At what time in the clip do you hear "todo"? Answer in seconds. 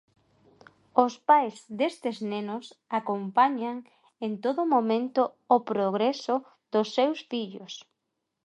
4.43-4.61